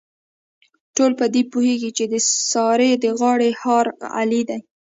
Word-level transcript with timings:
ټول 0.95 1.11
په 1.19 1.25
دې 1.33 1.41
پوهېږي، 1.51 1.91
چې 1.97 2.05
د 2.13 2.15
سارې 2.51 2.91
د 3.03 3.05
غاړې 3.19 3.49
هار 3.61 3.85
علي 4.17 4.41
دی. 4.49 4.59